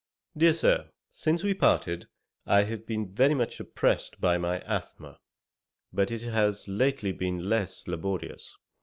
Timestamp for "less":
7.47-7.87